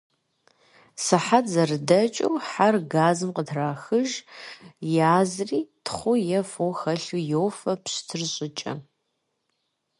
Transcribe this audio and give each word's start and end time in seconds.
Сыхьэт 1.03 1.45
зэрыдэкӀыу, 1.53 2.33
хьэр 2.49 2.75
газым 2.93 3.31
къытрахыж, 3.35 4.11
язри, 5.17 5.59
тхъу 5.85 6.15
е 6.37 6.41
фо 6.51 6.65
хэлъу 6.79 7.21
йофэ 7.31 7.73
пщтыр 7.83 8.21
щӀыкӀэ. 8.33 8.73